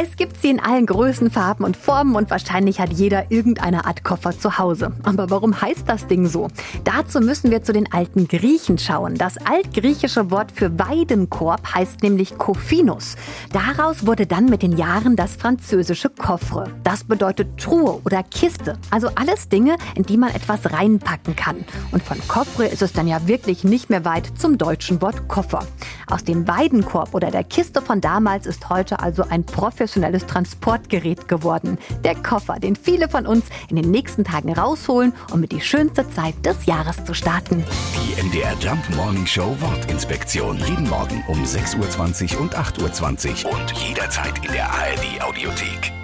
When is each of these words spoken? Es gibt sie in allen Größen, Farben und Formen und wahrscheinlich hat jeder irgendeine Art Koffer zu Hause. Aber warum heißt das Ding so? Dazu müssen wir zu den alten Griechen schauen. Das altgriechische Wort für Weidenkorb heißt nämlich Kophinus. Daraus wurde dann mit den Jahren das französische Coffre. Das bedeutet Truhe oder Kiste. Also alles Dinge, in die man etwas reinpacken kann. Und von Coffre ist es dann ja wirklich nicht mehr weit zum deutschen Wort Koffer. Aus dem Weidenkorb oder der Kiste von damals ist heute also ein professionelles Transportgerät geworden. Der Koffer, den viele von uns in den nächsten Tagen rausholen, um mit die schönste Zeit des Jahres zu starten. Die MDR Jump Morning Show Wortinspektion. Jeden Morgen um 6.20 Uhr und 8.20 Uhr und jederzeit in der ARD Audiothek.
Es 0.00 0.14
gibt 0.14 0.40
sie 0.40 0.50
in 0.50 0.60
allen 0.60 0.86
Größen, 0.86 1.28
Farben 1.28 1.64
und 1.64 1.76
Formen 1.76 2.14
und 2.14 2.30
wahrscheinlich 2.30 2.78
hat 2.78 2.92
jeder 2.92 3.32
irgendeine 3.32 3.84
Art 3.84 4.04
Koffer 4.04 4.30
zu 4.30 4.56
Hause. 4.56 4.92
Aber 5.02 5.28
warum 5.28 5.60
heißt 5.60 5.88
das 5.88 6.06
Ding 6.06 6.28
so? 6.28 6.46
Dazu 6.84 7.18
müssen 7.18 7.50
wir 7.50 7.64
zu 7.64 7.72
den 7.72 7.92
alten 7.92 8.28
Griechen 8.28 8.78
schauen. 8.78 9.16
Das 9.16 9.38
altgriechische 9.38 10.30
Wort 10.30 10.52
für 10.52 10.78
Weidenkorb 10.78 11.74
heißt 11.74 12.04
nämlich 12.04 12.38
Kophinus. 12.38 13.16
Daraus 13.52 14.06
wurde 14.06 14.28
dann 14.28 14.44
mit 14.44 14.62
den 14.62 14.76
Jahren 14.76 15.16
das 15.16 15.34
französische 15.34 16.10
Coffre. 16.10 16.70
Das 16.84 17.02
bedeutet 17.02 17.58
Truhe 17.58 18.00
oder 18.04 18.22
Kiste. 18.22 18.78
Also 18.90 19.08
alles 19.16 19.48
Dinge, 19.48 19.78
in 19.96 20.04
die 20.04 20.16
man 20.16 20.32
etwas 20.32 20.72
reinpacken 20.72 21.34
kann. 21.34 21.64
Und 21.90 22.04
von 22.04 22.18
Coffre 22.28 22.66
ist 22.66 22.82
es 22.82 22.92
dann 22.92 23.08
ja 23.08 23.26
wirklich 23.26 23.64
nicht 23.64 23.90
mehr 23.90 24.04
weit 24.04 24.30
zum 24.38 24.58
deutschen 24.58 25.02
Wort 25.02 25.26
Koffer. 25.26 25.66
Aus 26.06 26.22
dem 26.22 26.46
Weidenkorb 26.46 27.14
oder 27.14 27.32
der 27.32 27.42
Kiste 27.42 27.82
von 27.82 28.00
damals 28.00 28.46
ist 28.46 28.70
heute 28.70 29.00
also 29.00 29.24
ein 29.28 29.44
professionelles 29.88 30.26
Transportgerät 30.26 31.28
geworden. 31.28 31.78
Der 32.04 32.14
Koffer, 32.14 32.56
den 32.60 32.76
viele 32.76 33.08
von 33.08 33.26
uns 33.26 33.46
in 33.70 33.76
den 33.76 33.90
nächsten 33.90 34.22
Tagen 34.22 34.52
rausholen, 34.52 35.14
um 35.32 35.40
mit 35.40 35.52
die 35.52 35.62
schönste 35.62 36.08
Zeit 36.10 36.34
des 36.44 36.66
Jahres 36.66 37.04
zu 37.04 37.14
starten. 37.14 37.64
Die 37.94 38.22
MDR 38.22 38.54
Jump 38.60 38.82
Morning 38.96 39.26
Show 39.26 39.56
Wortinspektion. 39.60 40.58
Jeden 40.58 40.88
Morgen 40.90 41.24
um 41.28 41.42
6.20 41.42 42.34
Uhr 42.34 42.42
und 42.42 42.54
8.20 42.54 43.46
Uhr 43.46 43.52
und 43.52 43.72
jederzeit 43.72 44.44
in 44.44 44.52
der 44.52 44.70
ARD 44.70 45.22
Audiothek. 45.22 45.97